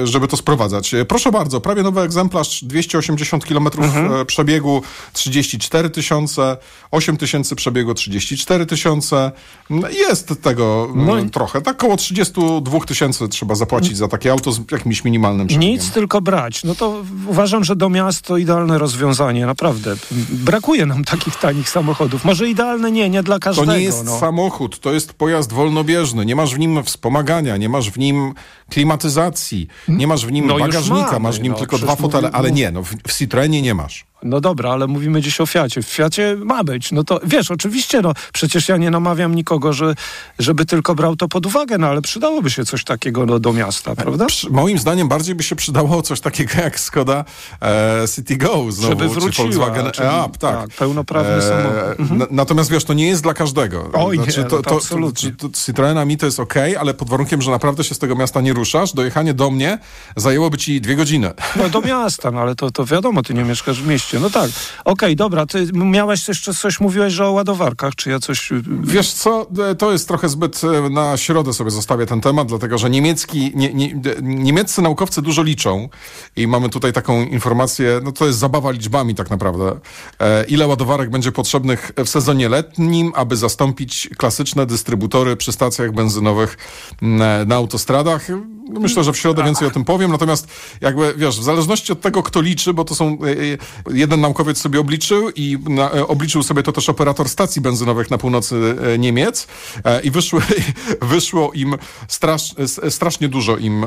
e, 0.00 0.06
żeby 0.06 0.28
to 0.28 0.36
sprowadzać. 0.36 0.94
E, 0.94 1.04
Proszę 1.04 1.32
bardzo, 1.32 1.60
prawie 1.60 1.82
nowy 1.82 2.00
egzemplarz, 2.00 2.64
280 2.64 3.44
km 3.44 3.66
Mhm. 3.78 4.26
przebiegu, 4.26 4.82
34 5.12 5.90
tysiące, 5.90 6.56
8 6.90 7.16
tysięcy 7.16 7.56
przebiegu, 7.56 7.94
34 7.94 8.66
tysiące. 8.66 9.32
No, 9.70 9.88
Jest 9.90 10.42
tego 10.42 10.88
No 10.94 11.12
mm, 11.12 11.26
i- 11.26 11.30
trochę. 11.30 11.62
Tak 11.62 11.76
około 11.76 11.96
32 11.96 12.80
tysięcy 12.86 13.28
trzeba 13.28 13.54
zapłacić 13.54 13.96
za 13.96 14.08
takie 14.08 14.32
auto 14.32 14.52
z 14.52 14.60
jakimś 14.72 15.04
minimalnym 15.04 15.46
przebiegiem. 15.46 15.72
Nic, 15.74 15.90
tylko 15.90 16.20
brać. 16.20 16.64
No 16.64 16.74
to 16.74 17.02
uważam, 17.28 17.45
że 17.46 17.76
do 17.76 17.88
miast 17.88 18.22
to 18.22 18.36
idealne 18.36 18.78
rozwiązanie, 18.78 19.46
naprawdę. 19.46 19.96
Brakuje 20.30 20.86
nam 20.86 21.04
takich 21.04 21.36
tanich 21.36 21.68
samochodów. 21.70 22.24
Może 22.24 22.48
idealne 22.48 22.90
nie, 22.90 23.10
nie 23.10 23.22
dla 23.22 23.36
To 23.36 23.40
każdego. 23.40 23.72
nie 23.72 23.80
jest 23.80 24.04
no. 24.04 24.18
samochód, 24.20 24.80
to 24.80 24.92
jest 24.92 25.12
pojazd 25.12 25.52
wolnobieżny. 25.52 26.26
Nie 26.26 26.36
masz 26.36 26.54
w 26.54 26.58
nim 26.58 26.84
wspomagania, 26.84 27.56
nie 27.56 27.68
masz 27.68 27.90
w 27.90 27.98
nim 27.98 28.34
klimatyzacji, 28.70 29.68
nie 29.88 30.06
masz 30.06 30.26
w 30.26 30.32
nim 30.32 30.46
No 30.46 30.58
bagażnika, 30.58 31.06
mamy, 31.12 31.20
masz 31.20 31.38
w 31.38 31.42
nim 31.42 31.52
no, 31.52 31.58
tylko 31.58 31.78
dwa 31.78 31.96
fotele, 31.96 32.30
ale 32.32 32.50
nie, 32.52 32.70
no 32.70 32.82
w, 32.82 32.94
w 33.08 33.18
Citroenie 33.18 33.62
nie 33.62 33.74
masz. 33.74 34.06
No 34.26 34.40
dobra, 34.40 34.70
ale 34.72 34.86
mówimy 34.86 35.22
dziś 35.22 35.40
o 35.40 35.46
Fiacie. 35.46 35.82
W 35.82 35.86
Fiacie 35.86 36.36
ma 36.44 36.64
być. 36.64 36.92
No 36.92 37.04
to 37.04 37.20
wiesz, 37.24 37.50
oczywiście, 37.50 38.02
no 38.02 38.12
przecież 38.32 38.68
ja 38.68 38.76
nie 38.76 38.90
namawiam 38.90 39.34
nikogo, 39.34 39.72
że, 39.72 39.94
żeby 40.38 40.66
tylko 40.66 40.94
brał 40.94 41.16
to 41.16 41.28
pod 41.28 41.46
uwagę, 41.46 41.78
no 41.78 41.86
ale 41.86 42.02
przydałoby 42.02 42.50
się 42.50 42.64
coś 42.64 42.84
takiego 42.84 43.26
no, 43.26 43.38
do 43.38 43.52
miasta, 43.52 43.94
prawda? 43.96 44.26
Przy, 44.26 44.50
moim 44.50 44.78
zdaniem 44.78 45.08
bardziej 45.08 45.34
by 45.34 45.42
się 45.42 45.56
przydało 45.56 46.02
coś 46.02 46.20
takiego 46.20 46.52
jak 46.62 46.80
Skoda 46.80 47.24
e, 47.62 48.04
City 48.14 48.36
Go 48.36 48.48
znowu, 48.72 48.88
Żeby 48.92 49.08
czy 49.14 49.20
wróciła, 49.20 49.44
Volkswagen 49.48 49.90
czyli- 49.92 50.08
e-Up, 50.08 50.38
tak. 50.38 50.60
tak, 50.60 50.70
pełnoprawny 50.70 51.42
samochód. 51.42 52.00
Mhm. 52.00 52.18
na- 52.18 52.26
Natomiast 52.30 52.70
wiesz, 52.70 52.84
to 52.84 52.94
nie 52.94 53.08
jest 53.08 53.22
dla 53.22 53.34
każdego. 53.34 53.90
Oj, 53.92 54.18
nie, 54.18 54.26
to, 54.26 54.56
no 54.56 54.62
to 54.62 54.76
absolutnie. 54.76 55.30
To, 55.32 55.48
to, 55.48 55.54
Citroena 55.66 56.04
mi 56.04 56.16
to 56.16 56.26
jest 56.26 56.40
okej, 56.40 56.76
ale 56.76 56.94
pod 56.94 57.08
warunkiem, 57.10 57.42
że 57.42 57.50
naprawdę 57.50 57.84
się 57.84 57.94
z 57.94 57.98
tego 57.98 58.16
miasta 58.16 58.40
nie 58.40 58.52
ruszasz, 58.52 58.92
dojechanie 58.92 59.34
do 59.34 59.50
mnie 59.50 59.78
zajęłoby 60.16 60.58
ci 60.58 60.80
dwie 60.80 60.96
godziny. 60.96 61.30
No 61.56 61.68
do 61.68 61.80
miasta, 61.80 62.30
no 62.30 62.40
ale 62.40 62.54
to, 62.54 62.70
to 62.70 62.84
wiadomo, 62.84 63.22
ty 63.22 63.34
nie 63.34 63.44
mieszkasz 63.44 63.82
w 63.82 63.86
mieście. 63.88 64.15
No 64.20 64.30
tak. 64.30 64.50
Okej, 64.84 65.16
dobra, 65.16 65.46
ty 65.46 65.66
miałeś 65.72 66.28
jeszcze 66.28 66.54
coś, 66.54 66.80
mówiłeś, 66.80 67.12
że 67.12 67.26
o 67.26 67.32
ładowarkach, 67.32 67.94
czy 67.94 68.10
ja 68.10 68.18
coś... 68.18 68.52
y, 68.52 68.62
Wiesz 68.82 69.12
co, 69.12 69.46
to 69.78 69.92
jest 69.92 70.08
trochę 70.08 70.28
zbyt 70.28 70.60
e, 70.64 70.90
na 70.90 71.16
środę 71.16 71.52
sobie 71.52 71.70
zostawię 71.70 72.06
ten 72.06 72.20
temat, 72.20 72.48
dlatego 72.48 72.78
że 72.78 72.90
niemiecki, 72.90 73.52
nie, 73.54 73.74
nie, 73.74 73.94
niemieccy 74.22 74.82
naukowcy 74.82 75.22
dużo 75.22 75.42
liczą 75.42 75.88
i 76.36 76.46
mamy 76.46 76.68
tutaj 76.68 76.92
taką 76.92 77.24
informację, 77.24 78.00
no 78.04 78.12
to 78.12 78.26
jest 78.26 78.38
zabawa 78.38 78.70
liczbami 78.70 79.14
tak 79.14 79.30
naprawdę. 79.30 79.80
E, 80.20 80.44
ile 80.44 80.66
ładowarek 80.66 81.10
będzie 81.10 81.32
potrzebnych 81.32 81.92
w 82.04 82.08
sezonie 82.08 82.48
letnim, 82.48 83.12
aby 83.14 83.36
zastąpić 83.36 84.08
klasyczne 84.16 84.66
dystrybutory 84.66 85.36
przy 85.36 85.52
stacjach 85.52 85.92
benzynowych 85.92 86.56
e, 87.02 87.06
na 87.46 87.54
autostradach? 87.54 88.28
No 88.68 88.80
Myślę, 88.80 89.04
że 89.04 89.12
w 89.12 89.16
środę 89.16 89.44
więcej 89.44 89.68
o 89.68 89.70
tym 89.70 89.84
powiem, 89.84 90.10
natomiast 90.12 90.48
jakby, 90.80 91.14
wiesz, 91.16 91.40
w 91.40 91.42
zależności 91.42 91.92
od 91.92 92.00
tego, 92.00 92.22
kto 92.22 92.40
liczy, 92.40 92.74
bo 92.74 92.84
to 92.84 92.94
są, 92.94 93.18
jeden 93.96 94.20
naukowiec 94.20 94.58
sobie 94.58 94.80
obliczył 94.80 95.30
i 95.30 95.58
na, 95.68 95.90
e, 95.92 96.06
obliczył 96.08 96.42
sobie 96.42 96.62
to 96.62 96.72
też 96.72 96.88
operator 96.88 97.28
stacji 97.28 97.62
benzynowych 97.62 98.10
na 98.10 98.18
północy 98.18 98.76
e, 98.94 98.98
Niemiec 98.98 99.46
e, 99.84 100.00
i 100.00 100.10
wyszły, 100.10 100.40
wyszło 101.02 101.52
im 101.52 101.74
strasz, 102.08 102.54
strasznie 102.88 103.28
dużo 103.28 103.56
im, 103.56 103.86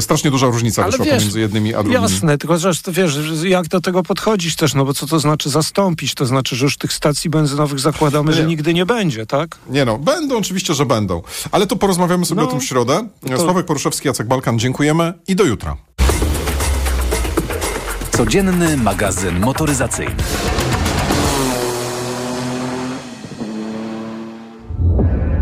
strasznie 0.00 0.30
duża 0.30 0.46
różnica 0.46 0.82
Ale 0.82 0.90
wyszła 0.90 1.04
wiesz, 1.04 1.14
pomiędzy 1.14 1.40
jednymi 1.40 1.74
a 1.74 1.82
drugimi. 1.82 2.02
Jasne, 2.02 2.38
tylko 2.38 2.58
że 2.58 2.70
wiesz, 2.88 3.10
że 3.10 3.48
jak 3.48 3.68
do 3.68 3.80
tego 3.80 4.02
podchodzić 4.02 4.56
też, 4.56 4.74
no 4.74 4.84
bo 4.84 4.94
co 4.94 5.06
to 5.06 5.20
znaczy 5.20 5.50
zastąpić? 5.50 6.14
To 6.14 6.26
znaczy, 6.26 6.56
że 6.56 6.64
już 6.64 6.76
tych 6.76 6.92
stacji 6.92 7.30
benzynowych 7.30 7.80
zakładamy, 7.80 8.32
że 8.32 8.40
Nie. 8.40 8.46
nigdy 8.48 8.74
nie 8.74 8.86
będzie, 8.86 9.26
tak? 9.26 9.56
Nie 9.70 9.84
no, 9.84 9.98
będą 9.98 10.38
oczywiście, 10.38 10.74
że 10.74 10.86
będą. 10.86 11.22
Ale 11.52 11.66
to 11.66 11.76
porozmawiamy 11.76 12.26
sobie 12.26 12.40
No, 12.42 12.48
o 12.48 12.50
tym 12.50 12.60
w 12.60 12.64
środę. 12.64 13.08
to- 13.28 13.38
Sławek 13.38 13.66
Poruszewski, 13.66 14.08
Jacek 14.08 14.26
Balkan, 14.26 14.58
dziękujemy 14.58 15.12
i 15.28 15.36
do 15.36 15.44
jutra. 15.44 15.76
Codzienny 18.16 18.76
magazyn 18.76 19.40
motoryzacyjny. 19.40 20.14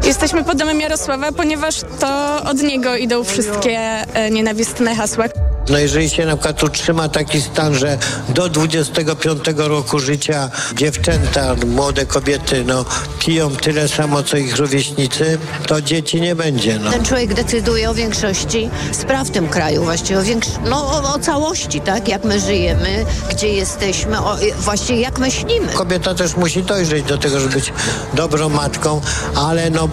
Jesteśmy 0.04 0.44
pod 0.44 0.58
domem 0.58 0.80
Jarosława, 0.80 1.32
ponieważ 1.32 1.80
to 2.00 2.42
od 2.50 2.62
niego 2.62 2.96
idą 2.96 3.24
wszystkie 3.24 3.78
e, 3.78 4.30
nienawistne 4.30 4.94
hasła. 4.94 5.24
No 5.68 5.78
jeżeli 5.78 6.10
się 6.10 6.26
na 6.26 6.36
przykład 6.36 6.62
utrzyma 6.62 7.08
taki 7.08 7.40
stan, 7.42 7.74
że 7.74 7.98
do 8.28 8.48
25 8.48 9.40
roku 9.56 9.98
życia 9.98 10.50
dziewczęta, 10.76 11.54
młode 11.66 12.06
kobiety, 12.06 12.64
no 12.66 12.84
piją 13.18 13.56
tyle 13.56 13.88
samo, 13.88 14.22
co 14.22 14.36
ich 14.36 14.56
rówieśnicy, 14.56 15.38
to 15.66 15.82
dzieci 15.82 16.20
nie 16.20 16.34
będzie, 16.34 16.78
no. 16.78 16.90
Ten 16.90 17.04
człowiek 17.04 17.34
decyduje 17.34 17.90
o 17.90 17.94
większości 17.94 18.70
spraw 18.92 19.28
w 19.28 19.30
tym 19.30 19.48
kraju, 19.48 19.84
właściwie 19.84 20.18
o, 20.20 20.22
większ- 20.22 20.58
no, 20.68 20.76
o, 20.86 21.14
o 21.14 21.18
całości, 21.18 21.80
tak? 21.80 22.08
Jak 22.08 22.24
my 22.24 22.40
żyjemy, 22.40 23.04
gdzie 23.30 23.48
jesteśmy, 23.48 24.18
o, 24.18 24.36
właściwie 24.58 25.00
jak 25.00 25.18
myślimy. 25.18 25.72
Kobieta 25.72 26.14
też 26.14 26.36
musi 26.36 26.62
dojrzeć 26.62 27.04
do 27.04 27.18
tego, 27.18 27.40
żeby 27.40 27.54
być 27.54 27.72
dobrą 28.14 28.48
matką, 28.48 29.00
ale 29.34 29.70
no 29.70 29.88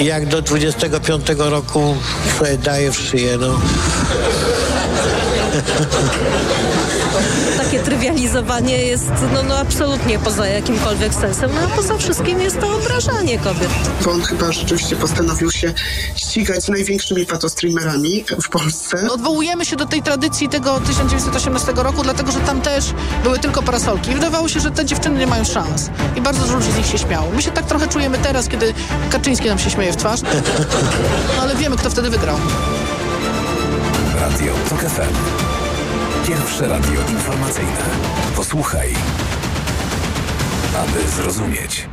jak 0.00 0.26
do 0.26 0.42
25 0.42 1.26
roku 1.38 1.96
sobie 2.38 2.58
daje 2.58 2.92
w 2.92 2.96
szyję, 3.00 3.36
no. 3.40 3.60
Takie 7.58 7.80
trywializowanie 7.80 8.84
jest 8.84 9.10
no, 9.34 9.42
no 9.42 9.58
absolutnie 9.58 10.18
poza 10.18 10.46
jakimkolwiek 10.46 11.14
sensem, 11.14 11.50
no 11.54 11.60
a 11.60 11.66
poza 11.76 11.98
wszystkim 11.98 12.40
jest 12.40 12.60
to 12.60 12.76
obrażanie 12.76 13.38
kobiet. 13.38 13.68
bo 14.04 14.10
on 14.10 14.22
chyba 14.22 14.52
rzeczywiście 14.52 14.96
postanowił 14.96 15.50
się 15.50 15.74
ścigać 16.16 16.64
z 16.64 16.68
największymi 16.68 17.26
patostreamerami 17.26 18.24
w 18.42 18.48
Polsce. 18.48 19.10
Odwołujemy 19.10 19.64
się 19.64 19.76
do 19.76 19.86
tej 19.86 20.02
tradycji 20.02 20.48
tego 20.48 20.80
1918 20.80 21.72
roku, 21.76 22.02
dlatego 22.02 22.32
że 22.32 22.40
tam 22.40 22.60
też 22.60 22.84
były 23.22 23.38
tylko 23.38 23.62
parasolki. 23.62 24.10
I 24.10 24.14
wydawało 24.14 24.48
się, 24.48 24.60
że 24.60 24.70
te 24.70 24.84
dziewczyny 24.84 25.18
nie 25.18 25.26
mają 25.26 25.44
szans. 25.44 25.90
I 26.16 26.20
bardzo 26.20 26.42
dużo 26.42 26.56
ludzi 26.56 26.72
z 26.72 26.76
nich 26.76 26.86
się 26.86 26.98
śmiało. 26.98 27.30
My 27.30 27.42
się 27.42 27.50
tak 27.50 27.66
trochę 27.66 27.88
czujemy 27.88 28.18
teraz, 28.18 28.48
kiedy 28.48 28.74
Kaczyński 29.10 29.48
nam 29.48 29.58
się 29.58 29.70
śmieje 29.70 29.92
w 29.92 29.96
twarz. 29.96 30.20
No 31.36 31.42
ale 31.42 31.56
wiemy, 31.56 31.76
kto 31.76 31.90
wtedy 31.90 32.10
wygrał. 32.10 32.36
Radio 34.20 34.54
TOK 34.70 34.80
FM. 34.80 35.14
Pierwsze 36.26 36.68
radio 36.68 37.00
informacyjne. 37.10 37.84
Posłuchaj, 38.36 38.88
aby 40.78 41.08
zrozumieć. 41.08 41.88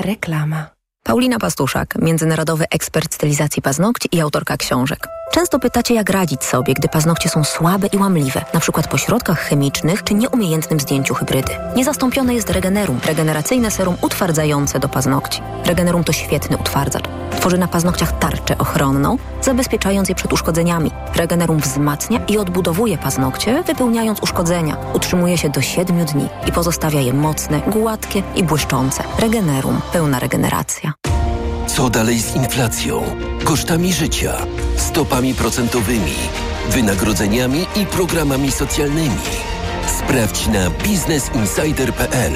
Reklama. 0.00 0.66
Paulina 1.02 1.38
Pastuszak, 1.38 1.94
międzynarodowy 1.98 2.64
ekspert 2.70 3.14
stylizacji 3.14 3.62
paznokci 3.62 4.08
i 4.12 4.20
autorka 4.20 4.56
książek. 4.56 5.08
Często 5.34 5.58
pytacie, 5.58 5.94
jak 5.94 6.10
radzić 6.10 6.44
sobie, 6.44 6.74
gdy 6.74 6.88
paznokcie 6.88 7.28
są 7.28 7.44
słabe 7.44 7.86
i 7.86 7.98
łamliwe, 7.98 8.44
przykład 8.60 8.88
po 8.88 8.98
środkach 8.98 9.38
chemicznych 9.38 10.04
czy 10.04 10.14
nieumiejętnym 10.14 10.80
zdjęciu 10.80 11.14
hybrydy. 11.14 11.52
Niezastąpione 11.76 12.34
jest 12.34 12.50
Regenerum, 12.50 13.00
regeneracyjne 13.06 13.70
serum 13.70 13.96
utwardzające 14.02 14.80
do 14.80 14.88
paznokci. 14.88 15.42
Regenerum 15.64 16.04
to 16.04 16.12
świetny 16.12 16.56
utwardzacz. 16.56 17.04
Tworzy 17.30 17.58
na 17.58 17.68
paznokciach 17.68 18.18
tarczę 18.18 18.58
ochronną, 18.58 19.16
zabezpieczając 19.42 20.08
je 20.08 20.14
przed 20.14 20.32
uszkodzeniami. 20.32 20.90
Regenerum 21.14 21.58
wzmacnia 21.58 22.20
i 22.28 22.38
odbudowuje 22.38 22.98
paznokcie, 22.98 23.62
wypełniając 23.62 24.20
uszkodzenia. 24.20 24.76
Utrzymuje 24.94 25.38
się 25.38 25.48
do 25.48 25.62
7 25.62 26.04
dni 26.04 26.28
i 26.48 26.52
pozostawia 26.52 27.00
je 27.00 27.12
mocne, 27.12 27.60
gładkie 27.60 28.22
i 28.36 28.44
błyszczące. 28.44 29.04
Regenerum. 29.18 29.80
Pełna 29.92 30.18
regeneracja. 30.18 30.92
Co 31.66 31.90
dalej 31.90 32.20
z 32.20 32.36
inflacją, 32.36 33.02
kosztami 33.44 33.92
życia, 33.92 34.36
stopami 34.76 35.34
procentowymi, 35.34 36.14
wynagrodzeniami 36.70 37.66
i 37.76 37.86
programami 37.86 38.52
socjalnymi? 38.52 39.18
Sprawdź 39.98 40.46
na 40.46 40.70
biznesinsider.pl. 40.70 42.32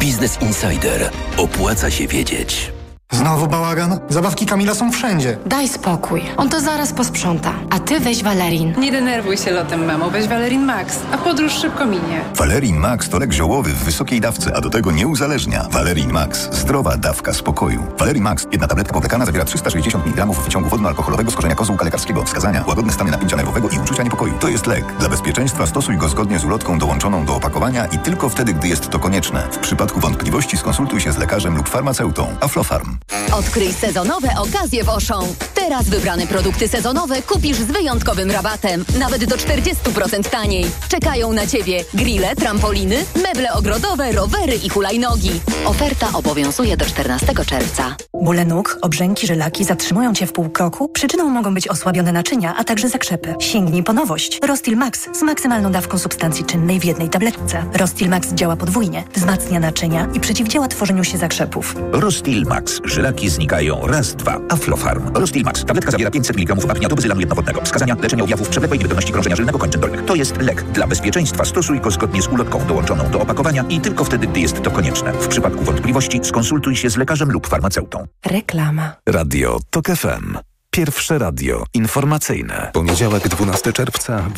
Biznes 0.00 0.42
Insider. 0.42 1.10
Opłaca 1.36 1.90
się 1.90 2.06
wiedzieć. 2.06 2.77
Znowu 3.12 3.46
bałagan? 3.46 3.98
Zabawki 4.08 4.46
Kamila 4.46 4.74
są 4.74 4.92
wszędzie. 4.92 5.38
Daj 5.46 5.68
spokój. 5.68 6.22
On 6.36 6.48
to 6.48 6.60
zaraz 6.60 6.92
posprząta. 6.92 7.52
A 7.70 7.78
ty 7.78 8.00
weź 8.00 8.22
Valerin. 8.22 8.74
Nie 8.80 8.92
denerwuj 8.92 9.36
się 9.36 9.50
lotem, 9.50 9.84
mamo. 9.84 10.10
Weź 10.10 10.28
Valerin 10.28 10.64
Max, 10.64 10.98
a 11.12 11.18
podróż 11.18 11.52
szybko 11.52 11.86
minie. 11.86 12.20
Valerin 12.34 12.76
Max 12.76 13.08
to 13.08 13.18
lek 13.18 13.32
ziołowy 13.32 13.70
w 13.70 13.84
wysokiej 13.84 14.20
dawce, 14.20 14.56
a 14.56 14.60
do 14.60 14.70
tego 14.70 14.90
nie 14.90 15.06
uzależnia. 15.06 15.66
Valerin 15.70 16.12
Max. 16.12 16.48
Zdrowa 16.52 16.96
dawka 16.96 17.32
spokoju. 17.32 17.82
Valerin 17.98 18.22
Max. 18.22 18.46
Jedna 18.52 18.66
tabletka 18.66 18.92
powlekana 18.94 19.26
zawiera 19.26 19.44
360 19.44 20.06
mg 20.06 20.26
wyciągu 20.26 20.68
wodno-alkoholowego 20.68 21.30
z 21.30 21.34
korzenia 21.34 21.54
kozłka 21.54 21.84
lekarskiego. 21.84 22.24
Wskazania. 22.24 22.64
Łagodne 22.66 22.92
stany 22.92 23.10
napięcia 23.10 23.36
nerwowego 23.36 23.68
i 23.68 23.78
uczucia 23.78 24.02
niepokoju. 24.02 24.34
To 24.40 24.48
jest 24.48 24.66
lek. 24.66 24.84
Dla 25.00 25.08
bezpieczeństwa 25.08 25.66
stosuj 25.66 25.96
go 25.96 26.08
zgodnie 26.08 26.38
z 26.38 26.44
ulotką 26.44 26.78
dołączoną 26.78 27.24
do 27.24 27.36
opakowania 27.36 27.86
i 27.86 27.98
tylko 27.98 28.28
wtedy, 28.28 28.54
gdy 28.54 28.68
jest 28.68 28.90
to 28.90 28.98
konieczne. 28.98 29.48
W 29.52 29.58
przypadku 29.58 30.00
wątpliwości 30.00 30.56
skonsultuj 30.56 31.00
się 31.00 31.12
z 31.12 31.18
lekarzem 31.18 31.56
lub 31.56 31.68
farmaceutą. 31.68 32.26
Aflofarm. 32.40 32.97
Odkryj 33.32 33.72
sezonowe 33.72 34.28
okazje 34.38 34.84
w 34.84 34.88
Auchan. 34.88 35.24
Teraz 35.54 35.88
wybrane 35.88 36.26
produkty 36.26 36.68
sezonowe 36.68 37.22
kupisz 37.22 37.56
z 37.56 37.64
wyjątkowym 37.64 38.30
rabatem. 38.30 38.84
Nawet 38.98 39.24
do 39.24 39.36
40% 39.36 40.28
taniej. 40.30 40.66
Czekają 40.88 41.32
na 41.32 41.46
Ciebie 41.46 41.84
grille, 41.94 42.36
trampoliny, 42.36 43.04
meble 43.22 43.52
ogrodowe, 43.52 44.12
rowery 44.12 44.54
i 44.64 44.68
hulajnogi. 44.68 45.40
Oferta 45.64 46.06
obowiązuje 46.12 46.76
do 46.76 46.84
14 46.84 47.26
czerwca. 47.46 47.96
Bóle 48.22 48.44
nóg, 48.44 48.78
obrzęki, 48.82 49.26
żylaki 49.26 49.64
zatrzymują 49.64 50.14
Cię 50.14 50.26
w 50.26 50.32
pół 50.32 50.50
kroku? 50.50 50.88
Przyczyną 50.88 51.28
mogą 51.28 51.54
być 51.54 51.68
osłabione 51.68 52.12
naczynia, 52.12 52.54
a 52.56 52.64
także 52.64 52.88
zakrzepy. 52.88 53.34
Sięgnij 53.38 53.82
po 53.82 53.92
nowość. 53.92 54.38
Rostil 54.42 54.76
Max 54.76 55.08
z 55.18 55.22
maksymalną 55.22 55.72
dawką 55.72 55.98
substancji 55.98 56.44
czynnej 56.44 56.80
w 56.80 56.84
jednej 56.84 57.08
tabletce. 57.08 57.64
Rostil 57.74 58.08
Max 58.08 58.28
działa 58.32 58.56
podwójnie, 58.56 59.04
wzmacnia 59.14 59.60
naczynia 59.60 60.08
i 60.14 60.20
przeciwdziała 60.20 60.68
tworzeniu 60.68 61.04
się 61.04 61.18
zakrzepów. 61.18 61.74
Rostil 61.92 62.44
Max. 62.46 62.80
Żylaki 62.88 63.30
znikają. 63.30 63.86
Raz, 63.86 64.14
dwa. 64.14 64.40
Aflofarm. 64.48 65.14
Rostil 65.14 65.42
Max. 65.42 65.64
Tabletka 65.64 65.90
zawiera 65.90 66.10
500 66.10 66.36
mg 66.36 66.54
wapnia 66.66 66.88
do 66.88 66.96
bezylanu 66.96 67.20
jednowodnego. 67.20 67.60
Wskazania 67.60 67.96
leczenia 68.02 68.24
objawów 68.24 68.48
przewlekłej 68.48 68.78
niewydolności 68.78 69.12
krążenia 69.12 69.36
żylnego 69.36 69.58
kończyn 69.58 69.80
dolnych. 69.80 70.04
To 70.04 70.14
jest 70.14 70.36
lek. 70.36 70.62
Dla 70.62 70.86
bezpieczeństwa 70.86 71.44
stosuj 71.44 71.80
go 71.80 71.90
zgodnie 71.90 72.22
z 72.22 72.28
ulotką 72.28 72.66
dołączoną 72.66 73.10
do 73.10 73.20
opakowania 73.20 73.64
i 73.68 73.80
tylko 73.80 74.04
wtedy, 74.04 74.26
gdy 74.26 74.40
jest 74.40 74.62
to 74.62 74.70
konieczne. 74.70 75.12
W 75.12 75.28
przypadku 75.28 75.64
wątpliwości 75.64 76.20
skonsultuj 76.22 76.76
się 76.76 76.90
z 76.90 76.96
lekarzem 76.96 77.32
lub 77.32 77.46
farmaceutą. 77.46 78.06
Reklama. 78.26 78.92
Radio 79.06 79.58
TOK 79.70 79.86
FM. 79.86 80.38
Pierwsze 80.70 81.18
radio 81.18 81.64
informacyjne. 81.74 82.70
Poniedziałek 82.72 83.28
12 83.28 83.72
czerwca 83.72 84.22